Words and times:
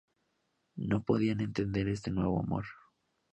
No 0.79 1.03
podían 1.03 1.41
entender 1.41 1.87
este 1.87 2.09
nuevo 2.09 2.39
amor. 2.39 2.65